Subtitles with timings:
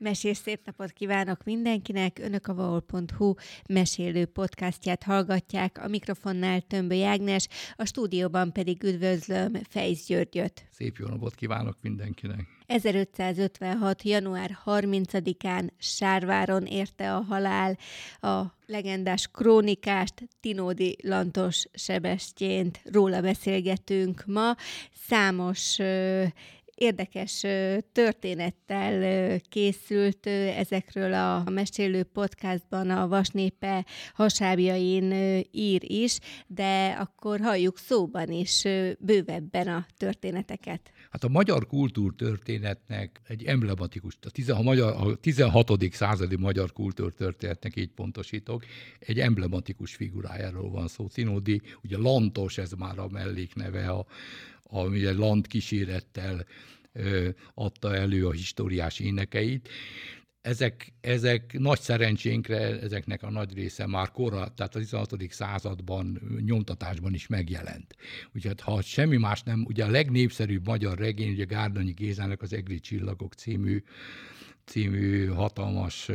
[0.00, 2.18] Mesés szép napot kívánok mindenkinek!
[2.18, 3.34] Önök a vaol.hu
[3.68, 10.66] mesélő podcastját hallgatják, a mikrofonnál Tömbö Ágnes, a stúdióban pedig üdvözlöm Fejsz Györgyöt.
[10.70, 12.46] Szép jó napot kívánok mindenkinek!
[12.66, 14.02] 1556.
[14.02, 17.78] január 30-án Sárváron érte a halál
[18.20, 22.80] a legendás krónikást, Tinódi Lantos Sebestyént.
[22.84, 24.54] Róla beszélgetünk ma.
[24.92, 25.78] Számos
[26.78, 27.44] érdekes
[27.92, 35.12] történettel készült ezekről a mesélő podcastban a Vasnépe hasábjain
[35.50, 38.62] ír is, de akkor halljuk szóban is
[38.98, 40.92] bővebben a történeteket.
[41.10, 45.92] Hát a magyar kultúrtörténetnek egy emblematikus, a, 16, a, magyar, a 16.
[45.92, 48.64] századi magyar kultúrtörténetnek így pontosítok,
[48.98, 51.06] egy emblematikus figurájáról van szó.
[51.06, 54.06] Cinódi, ugye Lantos, ez már a mellékneve a,
[54.68, 56.46] ami egy land kísérettel
[57.54, 59.68] adta elő a históriás énekeit.
[60.40, 65.14] Ezek, ezek nagy szerencsénkre, ezeknek a nagy része már korra, tehát a 16.
[65.28, 67.96] században nyomtatásban is megjelent.
[68.34, 72.80] Úgyhogy ha semmi más nem, ugye a legnépszerűbb magyar regény, ugye Gárdonyi Gézának az Egri
[72.80, 73.82] Csillagok című
[74.64, 76.10] című hatalmas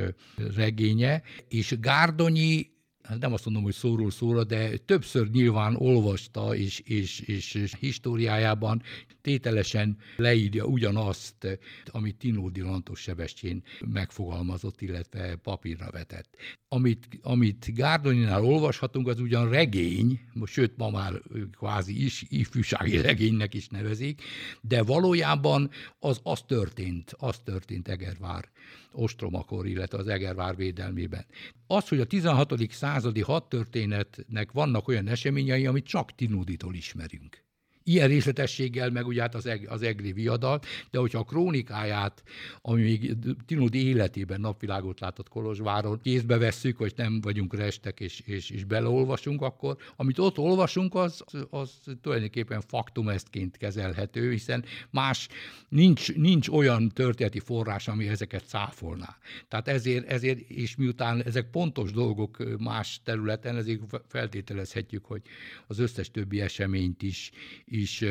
[0.56, 2.73] regénye, és Gárdonyi
[3.04, 7.74] hát nem azt mondom, hogy szóról szóra, de többször nyilván olvasta, és, és, és, és
[7.80, 8.82] históriájában
[9.22, 16.36] tételesen leírja ugyanazt, amit Tinódi Lantos Sebestyén megfogalmazott, illetve papírra vetett.
[16.68, 23.68] Amit, amit Gárdonyinál olvashatunk, az ugyan regény, sőt ma már kvázi is, ifjúsági regénynek is
[23.68, 24.22] nevezik,
[24.62, 28.50] de valójában az, az történt, az történt Egervár
[28.94, 31.26] ostromakor, illetve az Egervár védelmében.
[31.68, 32.68] Az, hogy a 16.
[32.94, 37.43] századi hadtörténetnek vannak olyan eseményei, amit csak Tinóditól ismerünk
[37.84, 40.60] ilyen részletességgel, meg ugye hát az, eg, az egri viadal,
[40.92, 42.24] de hogyha a krónikáját,
[42.62, 48.50] ami még Tinódi életében napvilágot látott Kolozsváron, kézbe vesszük, hogy nem vagyunk restek és, és,
[48.50, 55.28] és beleolvasunk, akkor amit ott olvasunk, az, az tulajdonképpen faktum eztként kezelhető, hiszen más
[55.70, 59.18] nincs, nincs olyan történeti forrás, ami ezeket száfolná.
[59.48, 65.22] Tehát ezért, ezért, és miután ezek pontos dolgok más területen, ezért feltételezhetjük, hogy
[65.68, 67.32] az összes többi eseményt is,
[67.74, 68.04] is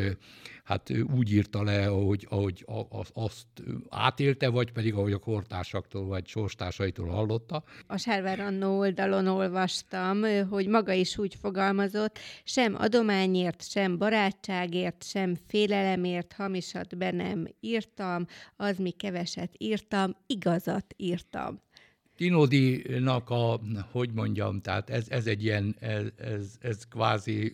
[0.65, 2.65] hát úgy írta le, ahogy, ahogy
[3.13, 3.47] azt
[3.89, 7.65] átélte, vagy pedig ahogy a kortársaktól vagy sorstársaitól hallotta.
[7.87, 15.37] A Sárvár Annó oldalon olvastam, hogy maga is úgy fogalmazott, sem adományért, sem barátságért, sem
[15.47, 21.61] félelemért hamisat be nem írtam, az mi keveset írtam, igazat írtam.
[22.23, 23.61] Tinodinak a,
[23.91, 27.53] hogy mondjam, tehát ez, ez egy ilyen, ez, ez, ez kvázi,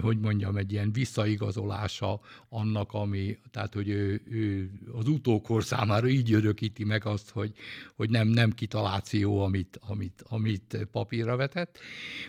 [0.00, 6.32] hogy mondjam, egy ilyen visszaigazolása annak, ami, tehát hogy ő, ő az utókor számára így
[6.32, 7.52] örökíti meg azt, hogy,
[7.96, 11.78] hogy nem, nem kitaláció, amit, amit, amit papírra vetett.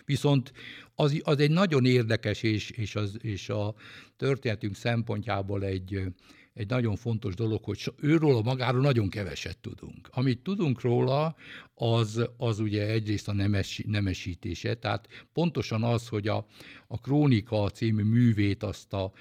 [0.06, 0.54] Viszont
[0.96, 3.74] az, az egy nagyon érdekes, és, és, az, és a
[4.18, 6.14] történetünk szempontjából egy,
[6.60, 10.10] egy nagyon fontos dolog, hogy őről a magáról nagyon keveset tudunk.
[10.12, 11.36] Amit tudunk róla,
[11.74, 16.46] az, az ugye egyrészt a nemes, nemesítése, tehát pontosan az, hogy a,
[16.88, 19.12] a Krónika című művét azt a,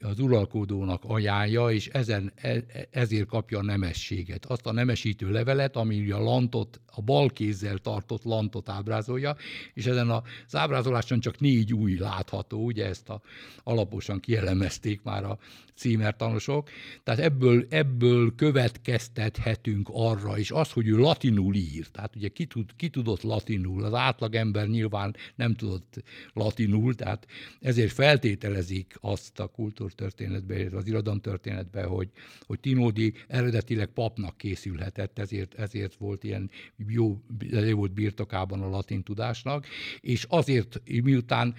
[0.00, 4.44] az uralkodónak ajánlja, és ezen, e, ezért kapja a nemességet.
[4.46, 9.36] Azt a nemesítő levelet, ami a lantot, a bal kézzel tartott lantot ábrázolja,
[9.72, 13.20] és ezen az ábrázoláson csak négy új látható, ugye ezt a,
[13.62, 15.38] alaposan kielemezték már a
[15.74, 16.68] címertanosok.
[17.02, 22.70] Tehát ebből, ebből következtethetünk arra, és az, hogy ő latinul ír, tehát ugye ki, tud,
[22.76, 26.02] ki tudott latinul, az átlagember nyilván nem tudott
[26.32, 27.26] latinul, tehát
[27.60, 32.08] ezért feltételezik azt a kultúrtörténetben, az irodalomtörténetben, hogy,
[32.46, 37.20] hogy Tinódi eredetileg papnak készülhetett, ezért, ezért volt ilyen jó,
[37.50, 39.66] jó volt birtokában a latin tudásnak,
[40.00, 41.54] és azért miután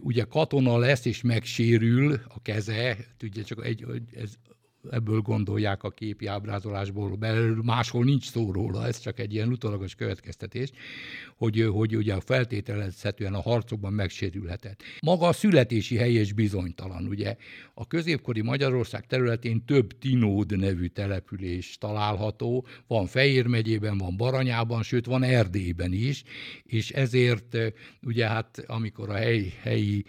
[0.00, 4.34] ugye katona lesz és megsérül a keze, ugye csak egy, ez
[4.90, 9.94] ebből gondolják a képi ábrázolásból, mert máshol nincs szó róla, ez csak egy ilyen utolagos
[9.94, 10.70] következtetés,
[11.36, 14.82] hogy, hogy ugye feltételezhetően a harcokban megsérülhetett.
[15.00, 17.36] Maga a születési hely is bizonytalan, ugye
[17.74, 25.06] a középkori Magyarország területén több Tinód nevű település található, van Fejér megyében, van Baranyában, sőt
[25.06, 26.22] van Erdélyben is,
[26.62, 27.56] és ezért
[28.02, 30.04] ugye hát amikor a hely, helyi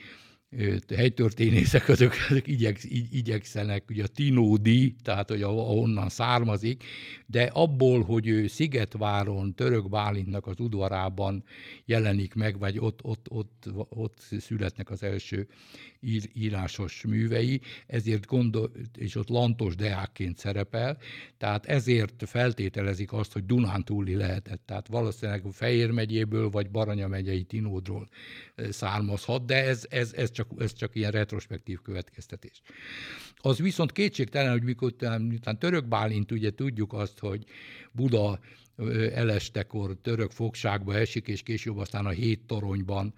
[0.95, 6.83] helytörténészek, azok, azok igyeksz, igy, igyekszenek, ugye a Tinódi, tehát hogy ahonnan származik,
[7.25, 11.43] de abból, hogy ő Szigetváron, Török Bálintnak az udvarában
[11.85, 15.47] jelenik meg, vagy ott, ott, ott, ott születnek az első
[16.03, 20.97] ír, írásos művei, ezért gondol, és ott lantos deákként szerepel,
[21.37, 28.09] tehát ezért feltételezik azt, hogy Dunántúli lehetett, tehát valószínűleg Fejér megyéből, vagy Baranya megyei Tinódról
[28.55, 32.61] származhat, de ez, ez, ez, csak, ez csak ilyen retrospektív következtetés.
[33.35, 37.43] Az viszont kétségtelen, hogy mikor miután török Bálint, ugye tudjuk azt, hogy
[37.91, 38.39] Buda
[39.13, 43.13] elestekor török fogságba esik, és később aztán a hét toronyban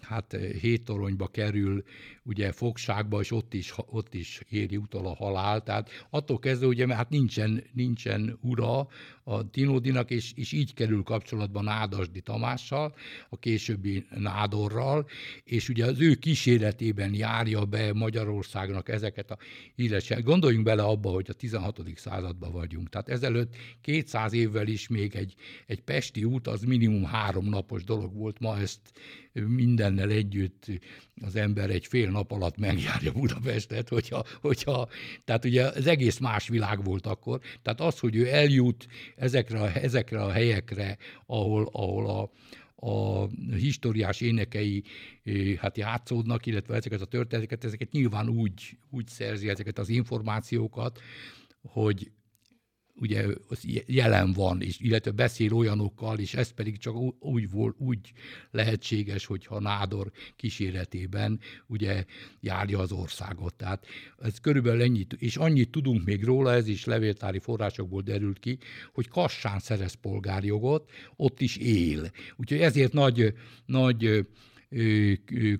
[0.00, 1.84] hát hét toronyba kerül,
[2.22, 5.62] ugye fogságba, és ott is, ott is éri utol a halál.
[5.62, 8.88] Tehát attól kezdve, ugye, hát nincsen, nincsen ura
[9.24, 12.94] a Tinódinak, és, és így kerül kapcsolatban Nádasdi Tamással,
[13.28, 15.06] a későbbi Nádorral,
[15.44, 19.38] és ugye az ő kíséretében járja be Magyarországnak ezeket a
[19.74, 20.22] híresek.
[20.22, 21.80] Gondoljunk bele abba, hogy a 16.
[21.94, 22.88] században vagyunk.
[22.88, 25.34] Tehát ezelőtt 200 évvel is még egy,
[25.66, 28.80] egy pesti út az minimum három napos dolog volt, ma ezt
[29.32, 30.66] mindennel együtt
[31.20, 34.88] az ember egy fél nap alatt megjárja Budapestet, hogyha, hogyha,
[35.24, 37.40] tehát ugye az egész más világ volt akkor.
[37.62, 38.86] Tehát az, hogy ő eljut
[39.16, 40.96] ezekre a, ezekre a helyekre,
[41.26, 42.30] ahol, ahol a,
[42.86, 44.82] a historiás énekei
[45.22, 51.00] eh, hát játszódnak, illetve ezeket a történeteket, ezeket nyilván úgy, úgy szerzi ezeket az információkat,
[51.62, 52.10] hogy
[52.94, 53.26] ugye
[53.86, 58.12] jelen van, és illetve beszél olyanokkal, és ez pedig csak úgy, volt, úgy
[58.50, 62.04] lehetséges, hogyha Nádor kíséretében ugye
[62.40, 63.54] járja az országot.
[63.54, 63.86] Tehát
[64.18, 68.58] ez körülbelül ennyit, és annyit tudunk még róla, ez is levéltári forrásokból derült ki,
[68.92, 72.10] hogy Kassán szerez polgárjogot, ott is él.
[72.36, 73.34] Úgyhogy ezért nagy,
[73.66, 74.26] nagy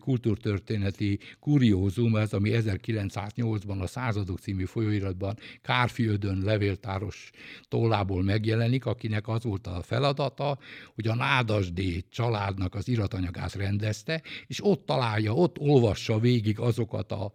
[0.01, 7.31] kultúrtörténeti kuriózum, ez, ami 1908-ban a Századok című folyóiratban Kárfiöldön levéltáros
[7.69, 10.59] tollából megjelenik, akinek az volt a feladata,
[10.95, 17.33] hogy a Nádasdé családnak az iratanyagát rendezte, és ott találja, ott olvassa végig azokat a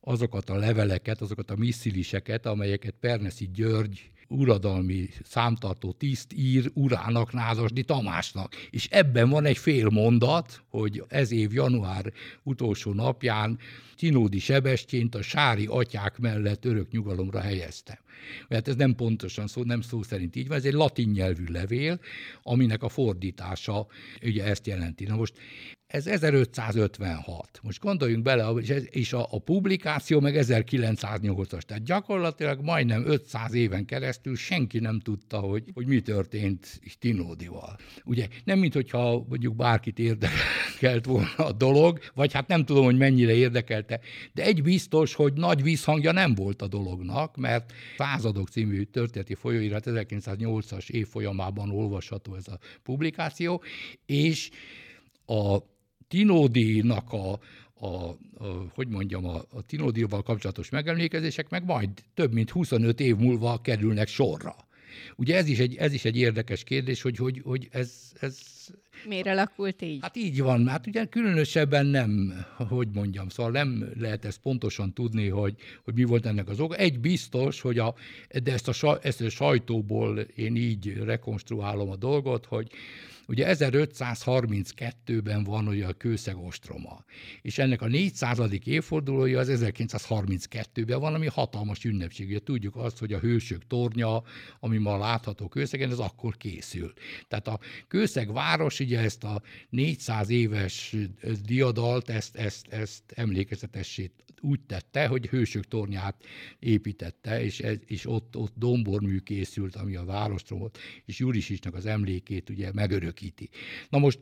[0.00, 7.82] azokat a leveleket, azokat a missziliseket, amelyeket Perneszi György uradalmi számtartó tiszt ír urának, Názasdi
[7.82, 8.54] Tamásnak.
[8.70, 12.12] És ebben van egy fél mondat, hogy ez év január
[12.42, 13.58] utolsó napján
[13.96, 17.98] Tinódi Sebestyént a sári atyák mellett örök nyugalomra helyeztem.
[18.48, 22.00] Mert ez nem pontosan szó, nem szó szerint így van, ez egy latin nyelvű levél,
[22.42, 23.86] aminek a fordítása
[24.22, 25.04] ugye ezt jelenti.
[25.04, 25.32] Na most
[25.86, 27.60] ez 1556.
[27.62, 33.54] Most gondoljunk bele, és, ez, és a, a publikáció meg 1908-as, tehát gyakorlatilag majdnem 500
[33.54, 37.76] éven keresztül senki nem tudta, hogy, hogy mi történt Tinódival.
[38.04, 42.96] Ugye nem, mint hogyha mondjuk bárkit érdekelt volna a dolog, vagy hát nem tudom, hogy
[42.96, 44.00] mennyire érdekelte,
[44.32, 47.72] de egy biztos, hogy nagy visszhangja nem volt a dolognak, mert
[48.06, 53.62] Századok című történeti folyóirat 1908-as év folyamában olvasható ez a publikáció,
[54.06, 54.50] és
[55.26, 55.58] a
[56.08, 57.32] Tinódinak a,
[57.74, 58.16] a, a,
[58.74, 64.08] hogy mondjam, a, a Tinódival kapcsolatos megemlékezések meg majd több mint 25 év múlva kerülnek
[64.08, 64.65] sorra.
[65.16, 68.38] Ugye ez is egy, ez is egy érdekes kérdés, hogy, hogy, hogy ez, ez...
[69.08, 69.98] Miért alakult így?
[70.02, 75.28] Hát így van, hát ugye különösebben nem, hogy mondjam, szóval nem lehet ezt pontosan tudni,
[75.28, 75.54] hogy,
[75.84, 76.76] hogy mi volt ennek az oka.
[76.76, 77.94] Egy biztos, hogy a,
[78.42, 82.70] de ezt a, ezt a sajtóból én így rekonstruálom a dolgot, hogy
[83.26, 87.04] Ugye 1532-ben van ugye a kőszeg ostroma,
[87.42, 88.40] és ennek a 400.
[88.64, 92.28] évfordulója az 1932-ben van, ami hatalmas ünnepség.
[92.28, 94.22] Ugye tudjuk azt, hogy a hősök tornya,
[94.60, 96.92] ami ma látható kőszegen, ez akkor készül.
[97.28, 100.96] Tehát a kőszeg város ugye ezt a 400 éves
[101.44, 106.24] diadalt, ezt, ezt, ezt emlékezetessé úgy tette, hogy hősök tornyát
[106.58, 112.50] építette, és, ez, és ott, ott dombormű készült, ami a várostromot, és Jurisisnak az emlékét
[112.50, 113.48] ugye megörökíti.
[113.88, 114.18] Na most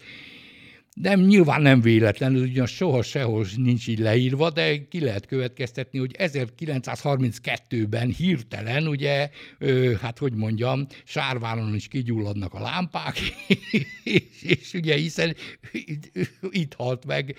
[0.95, 6.15] nem, nyilván nem véletlenül, ugyan soha sehol nincs így leírva, de ki lehet következtetni, hogy
[6.19, 13.19] 1932-ben hirtelen, ugye, ö, hát hogy mondjam, Sárváron is kigyulladnak a lámpák,
[14.05, 15.35] és, és ugye hiszen
[15.73, 16.11] itt,
[16.51, 17.37] itt halt meg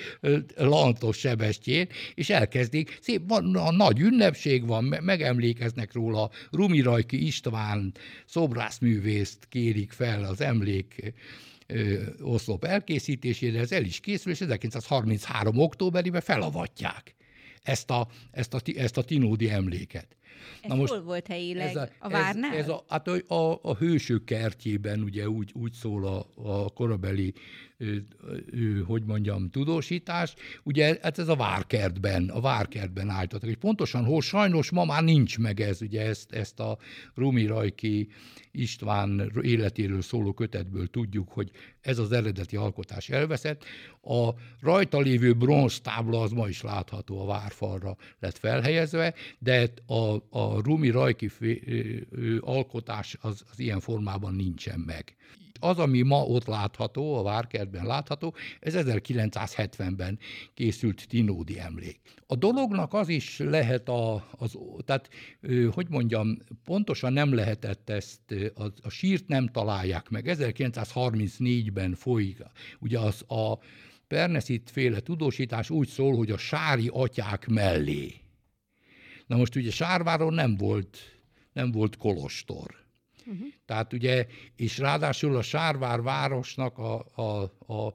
[0.55, 7.93] Lantos Sebestyén, és elkezdik, szép, van, a nagy ünnepség van, megemlékeznek róla, Rumi Rajki István
[8.25, 11.13] szobrászművészt kérik fel az emlék
[12.21, 15.57] oszlop elkészítésére, ez el is készül, és 1933.
[15.57, 17.15] októberében felavatják
[17.65, 20.07] ezt a, ezt a, ezt a Tinódi emléket.
[20.61, 21.67] Ez Na most hol volt helyileg?
[21.67, 22.53] Ez a, a várnál?
[22.53, 26.69] Ez, ez a, hát a, a, a hősök kertjében ugye úgy, úgy szól a, a
[26.69, 27.33] korabeli
[28.85, 30.33] hogy mondjam, tudósítás.
[30.63, 35.37] Ugye hát ez a várkertben, a várkertben állítottak, hogy pontosan hol sajnos ma már nincs
[35.37, 36.77] meg ez, ugye ezt, ezt a
[37.15, 38.07] Rumi Rajki
[38.51, 41.51] István életéről szóló kötetből tudjuk, hogy
[41.81, 43.63] ez az eredeti alkotás elveszett.
[44.01, 44.29] A
[44.61, 50.61] rajta lévő bronz tábla az ma is látható a várfalra lett felhelyezve, de a, a
[50.61, 51.31] Rumi Rajki
[52.39, 55.15] alkotás az, az ilyen formában nincsen meg
[55.59, 60.19] az, ami ma ott látható, a Várkertben látható, ez 1970-ben
[60.53, 61.99] készült Tinódi emlék.
[62.27, 65.09] A dolognak az is lehet, a, az, tehát
[65.71, 70.25] hogy mondjam, pontosan nem lehetett ezt, a, a sírt nem találják meg.
[70.27, 72.37] 1934-ben folyik,
[72.79, 73.59] ugye az a
[74.07, 78.13] Perneszit féle tudósítás úgy szól, hogy a sári atyák mellé.
[79.27, 80.97] Na most ugye Sárváron nem volt,
[81.53, 82.84] nem volt kolostor
[83.25, 83.47] Uh-huh.
[83.65, 87.41] Tehát ugye, és ráadásul a Sárvár városnak a, a,
[87.73, 87.93] a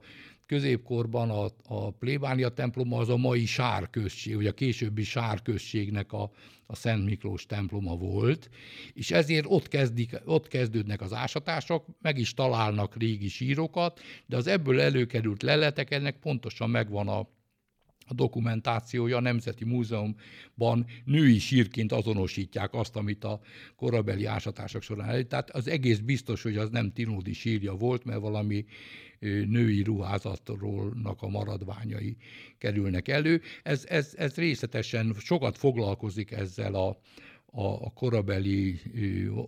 [0.51, 6.31] középkorban a, a plébánia temploma az a mai sárközség, vagy a későbbi sárközségnek a,
[6.65, 8.49] a Szent Miklós temploma volt,
[8.93, 14.47] és ezért ott, kezdik, ott kezdődnek az ásatások, meg is találnak régi sírokat, de az
[14.47, 17.27] ebből előkerült leletek, ennek pontosan megvan a,
[18.07, 23.39] a dokumentációja a Nemzeti Múzeumban női sírként azonosítják azt, amit a
[23.75, 25.27] korabeli ásatások során elég.
[25.27, 28.65] Tehát az egész biztos, hogy az nem Tinódi sírja volt, mert valami
[29.45, 32.17] női ruházatról a maradványai
[32.57, 33.41] kerülnek elő.
[33.63, 36.97] Ez, ez, ez részletesen sokat foglalkozik ezzel a,
[37.51, 38.79] a, korabeli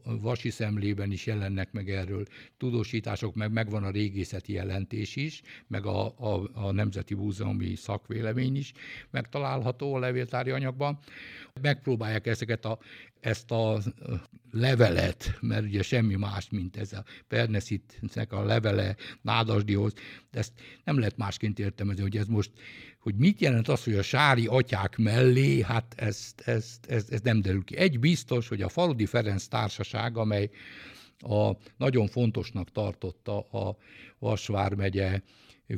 [0.03, 2.25] vasi szemlében is jelennek meg erről
[2.57, 8.71] tudósítások, meg megvan a régészeti jelentés is, meg a, a, a Nemzeti Múzeumi szakvélemény is
[9.09, 10.99] megtalálható a levéltári anyagban.
[11.61, 12.79] Megpróbálják ezeket a,
[13.23, 13.81] ezt a
[14.51, 19.93] levelet, mert ugye semmi más, mint ez a Perneszitnek a levele Nádasdihoz,
[20.31, 20.51] de ezt
[20.83, 22.51] nem lehet másként értelmezni, hogy ez most
[22.99, 27.41] hogy mit jelent az, hogy a sári atyák mellé, hát ezt, ezt, ezt, ez nem
[27.41, 27.77] derül ki.
[27.77, 30.49] Egy biztos, hogy a Faludi Ferenc társaság, amely
[31.19, 33.77] a, nagyon fontosnak tartotta a
[34.19, 35.21] Vasvár megye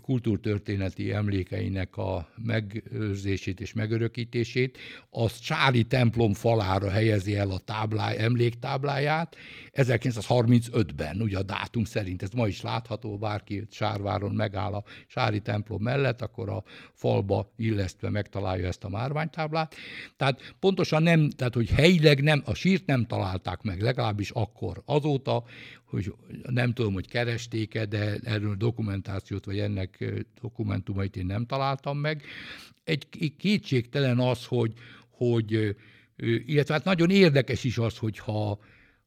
[0.01, 4.77] kultúrtörténeti emlékeinek a megőrzését és megörökítését,
[5.09, 9.35] az Csári templom falára helyezi el a tábláj, emléktábláját
[9.73, 15.81] 1935-ben, ugye a dátum szerint, ez ma is látható, bárki Sárváron megáll a Sári templom
[15.81, 16.63] mellett, akkor a
[16.93, 19.75] falba illesztve megtalálja ezt a márványtáblát.
[20.17, 24.81] Tehát pontosan nem, tehát hogy helyileg nem, a sírt nem találták meg, legalábbis akkor.
[24.85, 25.43] Azóta
[25.85, 26.13] hogy
[26.49, 32.23] nem tudom, hogy keresték-e, de erről dokumentációt, vagy ennek dokumentumait én nem találtam meg.
[32.83, 34.73] Egy kétségtelen az, hogy,
[35.09, 35.75] hogy
[36.45, 38.59] illetve hát nagyon érdekes is az, hogyha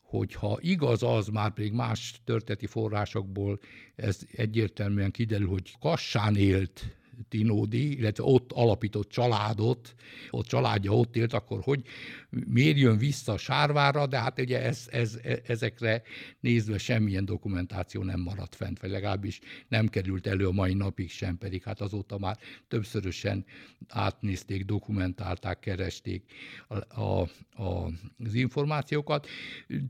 [0.09, 3.59] hogyha igaz az, már pedig más történeti forrásokból
[3.97, 6.98] ez egyértelműen kiderül, hogy Kassán élt
[7.29, 9.95] Tinódi, illetve ott alapított családot,
[10.31, 11.83] ott családja ott élt, akkor hogy
[12.31, 16.03] miért jön vissza a Sárvára, de hát ugye ez, ez, ezekre
[16.41, 21.39] nézve semmilyen dokumentáció nem maradt fent, vagy legalábbis nem került elő a mai napig sem,
[21.39, 23.45] pedig hát azóta már többszörösen
[23.89, 26.33] átnézték, dokumentálták, keresték
[26.69, 27.21] a, a,
[27.63, 27.91] a,
[28.25, 29.27] az információkat.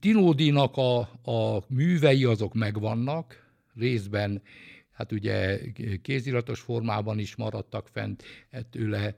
[0.00, 4.42] Tinódinak a, a művei azok megvannak, részben
[4.98, 5.60] hát ugye
[6.02, 8.22] kéziratos formában is maradtak fent
[8.70, 9.16] tőle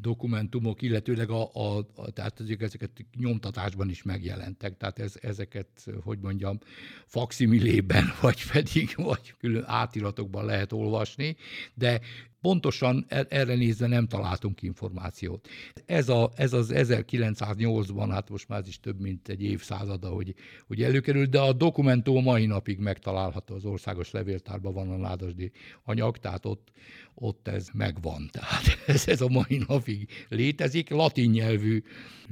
[0.00, 5.68] dokumentumok, illetőleg a, a, a, tehát ezeket nyomtatásban is megjelentek, tehát ez, ezeket,
[6.02, 6.58] hogy mondjam,
[7.06, 11.36] faximilében, vagy pedig vagy külön átiratokban lehet olvasni,
[11.74, 12.00] de
[12.44, 15.48] pontosan e, erre nézve nem találtunk információt.
[15.86, 20.34] Ez, a, ez az 1908-ban, hát most már ez is több mint egy évszázada, hogy,
[20.66, 25.50] hogy előkerült, de a dokumentum mai napig megtalálható az országos levéltárban van a nádasdi
[25.84, 26.72] anyag, tehát ott,
[27.14, 28.28] ott ez megvan.
[28.32, 30.90] Tehát ez, ez a mai napig létezik.
[30.90, 31.82] Latin nyelvű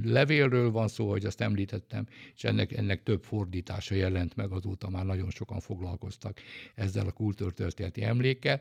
[0.05, 5.05] levélről van szó, hogy azt említettem, és ennek, ennek több fordítása jelent meg, azóta már
[5.05, 6.41] nagyon sokan foglalkoztak
[6.75, 8.61] ezzel a kultúrtörténeti emlékkel.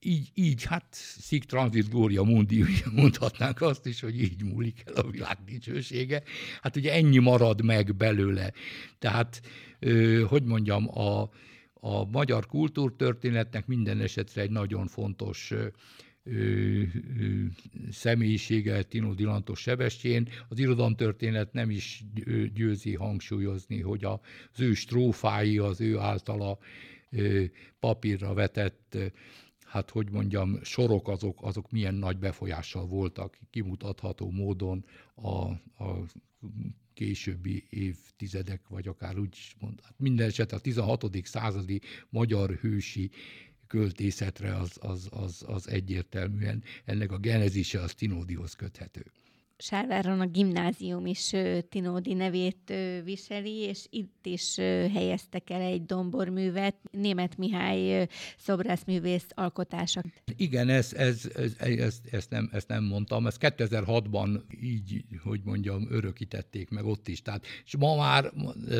[0.00, 5.10] Így, így hát szik transit gloria mundi, mondhatnánk azt is, hogy így múlik el a
[5.10, 6.22] világ dicsősége.
[6.62, 8.52] Hát ugye ennyi marad meg belőle.
[8.98, 9.42] Tehát,
[10.28, 11.30] hogy mondjam, a,
[11.72, 15.52] a magyar kultúrtörténetnek minden esetre egy nagyon fontos
[17.90, 20.28] személyisége Tino Dilantos Sebestyén.
[20.48, 22.04] Az irodalomtörténet nem is
[22.54, 26.58] győzi hangsúlyozni, hogy az ő strófái, az ő általa
[27.80, 28.96] papírra vetett
[29.70, 34.84] hát hogy mondjam, sorok azok, azok milyen nagy befolyással voltak, kimutatható módon
[35.14, 35.28] a,
[35.84, 36.04] a
[36.94, 41.06] későbbi évtizedek, vagy akár úgy is mond, hát minden esetre a 16.
[41.22, 43.10] századi magyar hősi
[43.66, 49.04] költészetre az, az, az, az egyértelműen ennek a genezise az Tinódihoz köthető.
[49.60, 51.32] Sárváron a gimnázium is
[51.68, 52.72] Tinódi nevét
[53.04, 54.56] viseli, és itt is
[54.94, 60.02] helyeztek el egy domborművet, Német Mihály szobrászművész alkotása.
[60.36, 65.86] Igen, ez, ez, ez, ez, ezt, nem, ezt nem mondtam, ezt 2006-ban így, hogy mondjam,
[65.90, 67.22] örökítették meg ott is.
[67.22, 68.32] Tehát, és ma már,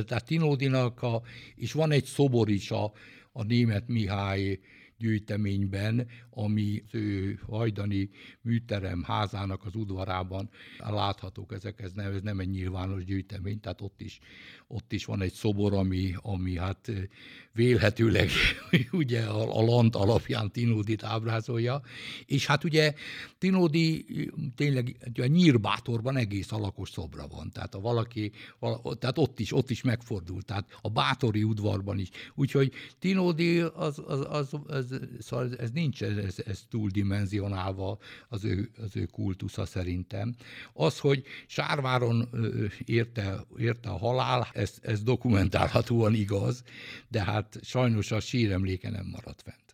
[0.06, 1.22] tehát Tinódinak, a,
[1.54, 2.92] és van egy szobor is a,
[3.32, 4.58] a Német Mihály
[5.00, 12.50] gyűjteményben, ami ő hajdani műterem házának az udvarában láthatók ezek, ez nem, ez nem egy
[12.50, 14.18] nyilvános gyűjtemény, tehát ott is,
[14.72, 16.90] ott is van egy szobor, ami, ami hát
[17.52, 18.30] vélhetőleg
[18.92, 21.82] ugye a, a lant alapján Tinódit ábrázolja,
[22.26, 22.94] és hát ugye
[23.38, 24.06] Tinódi
[24.56, 28.32] tényleg a Nyírbátorban egész alakos szobra van, tehát a valaki,
[28.98, 32.08] tehát ott is, ott is megfordult, tehát a Bátori udvarban is.
[32.34, 37.98] Úgyhogy Tinódi az, az, az, az szóval ez nincs, ez, ez túldimenzionálva
[38.28, 40.34] az ő, az ő kultusza szerintem.
[40.72, 42.28] Az, hogy Sárváron
[42.84, 46.62] érte, érte a halál, ez, ez dokumentálhatóan igaz,
[47.08, 49.70] de hát sajnos a síremléke nem maradt fent.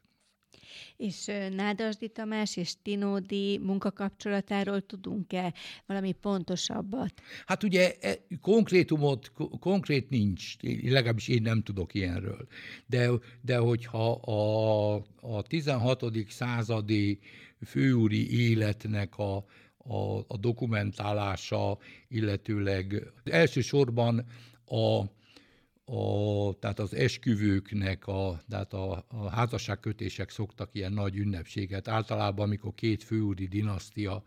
[0.97, 1.25] És
[1.55, 5.55] Nádasdi Tamás és Tinódi munkakapcsolatáról tudunk-e
[5.87, 7.13] valami pontosabbat?
[7.47, 12.47] Hát ugye e, konkrétumot, konkrét nincs, legalábbis én nem tudok ilyenről.
[12.87, 16.05] De, de hogyha a, a 16.
[16.29, 17.19] századi
[17.65, 19.37] főúri életnek a,
[19.77, 21.79] a, a dokumentálása,
[22.09, 24.27] illetőleg elsősorban
[24.67, 25.15] a
[25.89, 31.89] a, tehát az esküvőknek, a, tehát a, a házasságkötések szoktak ilyen nagy ünnepséget.
[31.89, 34.23] Általában, amikor két főúri dinasztia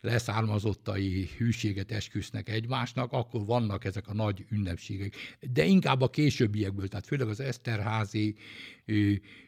[0.00, 5.14] leszármazottai hűséget esküsznek egymásnak, akkor vannak ezek a nagy ünnepségek.
[5.52, 8.34] De inkább a későbbiekből, tehát főleg az Eszterházi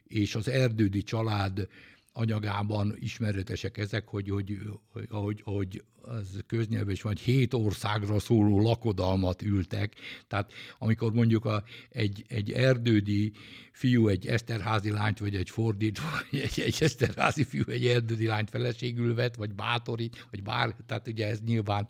[0.05, 1.69] és az Erdődi család
[2.13, 4.59] anyagában ismeretesek ezek, hogy, hogy,
[4.93, 9.95] hogy ahogy, ahogy az köznyelv is vagy hét országra szóló lakodalmat ültek.
[10.27, 13.33] Tehát amikor mondjuk a, egy, egy erdődi
[13.73, 18.51] fiú egy eszterházi lányt, vagy egy fordít, vagy egy, egy eszterházi fiú egy erdődi lányt
[18.51, 21.89] feleségül vett, vagy bátori, vagy bár, tehát ugye ez nyilván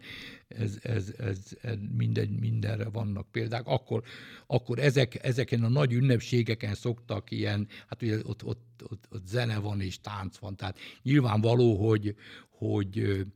[0.49, 3.67] ez, ez, ez, ez minden, mindenre vannak példák.
[3.67, 4.03] Akkor,
[4.47, 9.59] akkor ezek, ezeken a nagy ünnepségeken szoktak ilyen, hát ugye ott, ott, ott, ott zene
[9.59, 12.15] van és tánc van, tehát nyilvánvaló, hogy,
[12.49, 13.27] hogy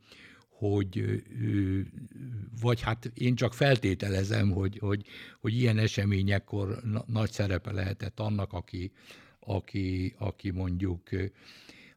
[0.62, 1.22] hogy
[2.60, 5.06] vagy hát én csak feltételezem, hogy, hogy,
[5.40, 8.92] hogy ilyen eseményekkor nagy szerepe lehetett annak, aki,
[9.40, 11.08] aki, aki mondjuk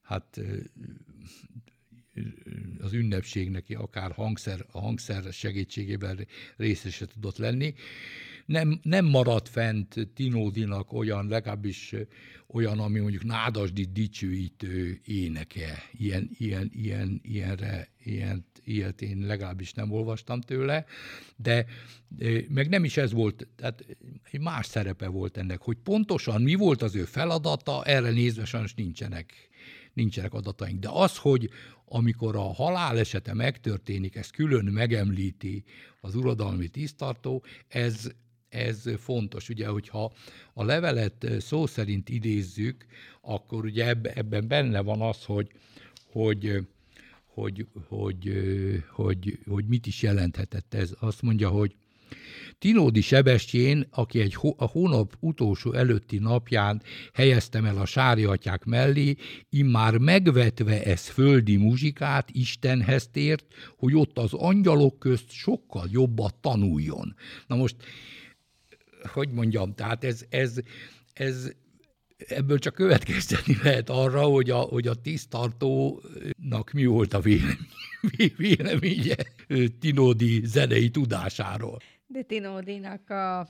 [0.01, 0.41] hát
[2.79, 6.17] az ünnepségnek akár hangszer, hangszer segítségével
[6.57, 7.73] részese tudott lenni.
[8.45, 11.93] Nem, nem maradt fent Tinódinak olyan, legalábbis
[12.47, 15.83] olyan, ami mondjuk Nádasdi dicsőítő éneke.
[15.91, 20.85] Ilyen, ilyen, ilyen, ilyenre, ilyen, ilyet én legalábbis nem olvastam tőle,
[21.35, 21.65] de
[22.49, 23.85] meg nem is ez volt, tehát
[24.31, 28.73] egy más szerepe volt ennek, hogy pontosan mi volt az ő feladata, erre nézve sajnos
[28.73, 29.33] nincsenek,
[29.93, 30.79] nincsenek adataink.
[30.79, 31.49] De az, hogy
[31.85, 35.63] amikor a halálesete megtörténik, ezt külön megemlíti
[36.01, 38.11] az uradalmi tisztartó, ez,
[38.55, 39.49] ez fontos.
[39.49, 40.13] Ugye, hogyha
[40.53, 42.85] a levelet szó szerint idézzük,
[43.21, 45.51] akkor ugye ebben benne van az, hogy,
[46.11, 46.65] hogy
[47.35, 48.31] hogy, hogy,
[48.91, 50.91] hogy, hogy mit is jelenthetett ez.
[50.99, 51.75] Azt mondja, hogy
[52.59, 56.81] Tinódi Sebestyén, aki egy hó, a hónap utolsó előtti napján
[57.13, 59.15] helyeztem el a sáriatyák mellé,
[59.49, 63.45] immár megvetve ez földi muzsikát Istenhez tért,
[63.77, 67.15] hogy ott az angyalok közt sokkal jobbat tanuljon.
[67.47, 67.75] Na most,
[69.07, 70.59] hogy mondjam, tehát ez, ez,
[71.13, 71.51] ez
[72.17, 77.21] ebből csak következtetni lehet arra, hogy a, hogy a tisztartónak mi volt a
[78.37, 79.15] véleménye
[79.79, 81.77] Tinódi zenei tudásáról.
[82.07, 83.47] De Tinódinak a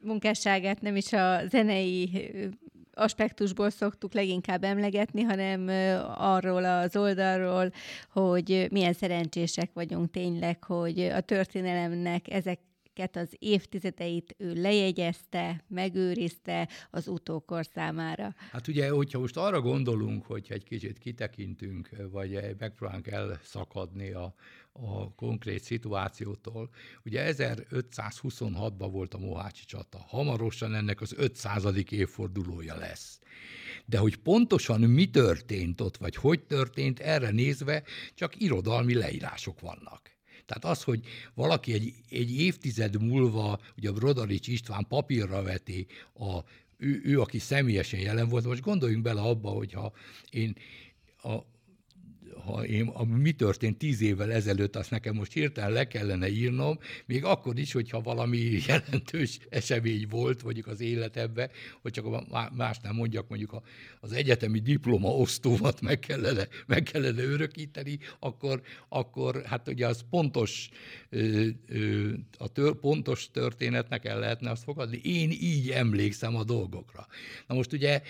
[0.00, 2.10] munkásságát nem is a zenei
[2.94, 5.68] aspektusból szoktuk leginkább emlegetni, hanem
[6.16, 7.72] arról az oldalról,
[8.12, 12.58] hogy milyen szerencsések vagyunk tényleg, hogy a történelemnek ezek
[12.94, 18.34] ezeket az évtizedeit ő lejegyezte, megőrizte az utókor számára.
[18.50, 24.34] Hát ugye, hogyha most arra gondolunk, hogy egy kicsit kitekintünk, vagy megpróbálunk elszakadni a,
[24.72, 26.70] a konkrét szituációtól.
[27.04, 29.98] Ugye 1526-ban volt a Mohácsi csata.
[29.98, 31.64] Hamarosan ennek az 500.
[31.90, 33.18] évfordulója lesz.
[33.86, 37.82] De hogy pontosan mi történt ott, vagy hogy történt, erre nézve
[38.14, 40.13] csak irodalmi leírások vannak.
[40.46, 41.00] Tehát az, hogy
[41.34, 46.38] valaki egy, egy évtized múlva, ugye a Brodarics István papírra veti a
[46.78, 49.92] ő, ő, aki személyesen jelen volt, most gondoljunk bele abba, hogyha
[50.30, 50.56] én
[51.22, 51.34] a,
[52.44, 56.78] ha én, ami mi történt tíz évvel ezelőtt, azt nekem most hirtelen le kellene írnom,
[57.06, 61.50] még akkor is, hogyha valami jelentős esemény volt, mondjuk az életemben,
[61.82, 63.62] hogy csak más nem mondjak, mondjuk
[64.00, 70.68] az egyetemi diploma osztómat meg kellene, meg kellene örökíteni, akkor, akkor hát ugye az pontos,
[72.38, 75.00] a tör, pontos történetnek el lehetne azt fogadni.
[75.02, 77.06] Én így emlékszem a dolgokra.
[77.46, 78.02] Na most ugye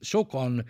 [0.00, 0.64] sokan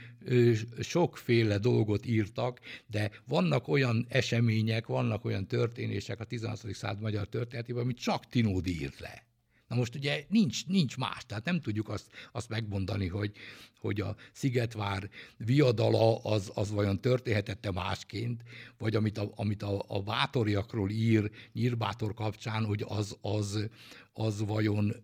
[0.80, 6.74] sokféle dolgot írtak, de vannak olyan események, vannak olyan történések a 16.
[6.74, 9.24] század magyar történetében, amit csak Tinódi írt le.
[9.68, 13.32] Na most ugye nincs, nincs más, tehát nem tudjuk azt, azt megmondani, hogy,
[13.80, 18.42] hogy a Szigetvár viadala az, az vajon történhetette másként,
[18.78, 23.68] vagy amit a, amit a, a bátoriakról ír Nyírbátor kapcsán, hogy az, az,
[24.12, 24.94] az vajon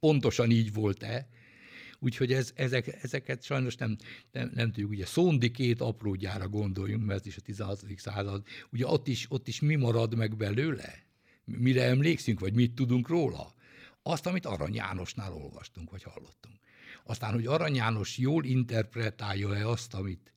[0.00, 1.28] pontosan így volt-e,
[2.04, 3.96] Úgyhogy ez, ezek, ezeket sajnos nem,
[4.32, 4.90] nem, nem tudjuk.
[4.90, 7.84] Ugye Szondi két aprógyára gondoljunk, mert ez is a 16.
[7.96, 8.42] század.
[8.70, 11.02] Ugye ott is, ott is mi marad meg belőle?
[11.44, 13.54] Mire emlékszünk, vagy mit tudunk róla?
[14.02, 16.54] Azt, amit Arany Jánosnál olvastunk, vagy hallottunk.
[17.04, 20.32] Aztán, hogy Arany János jól interpretálja-e azt, amit,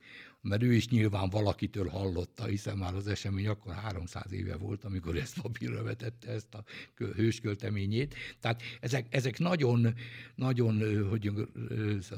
[0.47, 5.15] mert ő is nyilván valakitől hallotta, hiszen már az esemény akkor 300 éve volt, amikor
[5.15, 6.63] ezt papírra vetette ezt a
[6.95, 8.15] hőskölteményét.
[8.39, 9.95] Tehát ezek, ezek nagyon,
[10.35, 11.31] nagyon hogy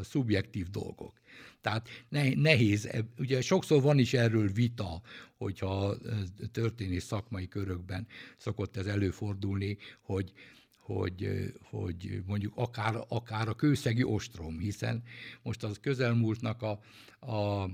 [0.01, 1.19] szubjektív dolgok.
[1.61, 1.89] Tehát
[2.35, 5.01] nehéz, ugye sokszor van is erről vita,
[5.37, 5.97] hogyha
[6.51, 10.33] történés szakmai körökben szokott ez előfordulni, hogy
[10.95, 15.03] hogy, hogy mondjuk akár, akár a kőszegi ostrom, hiszen
[15.41, 16.79] most az közelmúltnak a,
[17.33, 17.69] a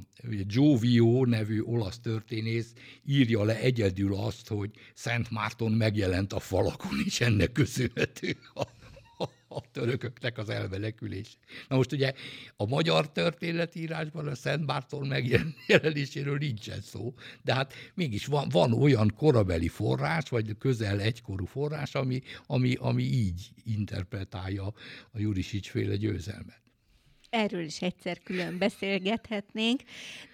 [0.47, 2.73] Giovio nevű olasz történész
[3.06, 8.63] írja le egyedül azt, hogy Szent Márton megjelent a falakon, és ennek köszönhető a
[9.56, 11.38] a törököknek az elmenekülés.
[11.68, 12.13] Na most ugye
[12.56, 17.13] a magyar történetírásban a Szent Márton megjelenéséről nincsen szó,
[17.44, 23.04] de hát mégis van, van olyan korabeli forrás, vagy közel egykorú forrás, ami, ami, ami
[23.04, 24.65] így interpretálja
[25.12, 26.64] a Jurisics féle győzelmet
[27.36, 29.82] erről is egyszer külön beszélgethetnénk.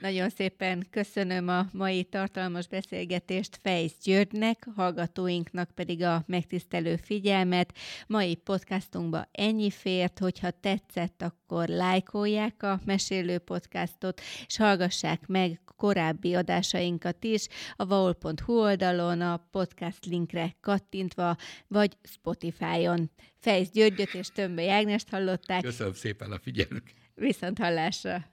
[0.02, 7.74] Nagyon szépen köszönöm a mai tartalmas beszélgetést Fejsz Györgynek, hallgatóinknak pedig a megtisztelő figyelmet.
[8.08, 16.34] Mai podcastunkba ennyi fért, hogyha tetszett, akkor lájkolják a Mesélő podcastot, és hallgassák meg korábbi
[16.34, 21.38] adásainkat is a vaul.hu oldalon, a podcast linkre kattintva,
[21.68, 23.12] vagy Spotify-on.
[23.40, 25.62] Fejsz Györgyöt és Tömböly Ágnest hallották.
[25.62, 26.96] Köszönöm szépen a figyelmüket.
[27.16, 28.31] Viszont hallásra!